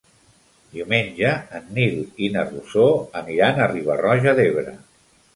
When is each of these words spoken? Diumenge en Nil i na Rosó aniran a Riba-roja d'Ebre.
Diumenge 0.75 1.33
en 1.59 1.67
Nil 1.75 1.99
i 2.27 2.29
na 2.37 2.45
Rosó 2.47 2.85
aniran 3.21 3.61
a 3.61 3.69
Riba-roja 3.73 4.33
d'Ebre. 4.41 4.73